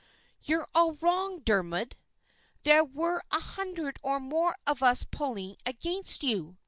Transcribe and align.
"You're 0.43 0.67
all 0.73 0.93
wrong, 0.95 1.41
Dermod! 1.41 1.95
There 2.63 2.83
were 2.83 3.21
a 3.29 3.39
hundred 3.39 3.99
or 4.01 4.19
more 4.19 4.55
of 4.65 4.81
us 4.81 5.03
pulling 5.03 5.57
against 5.63 6.23
you!" 6.23 6.57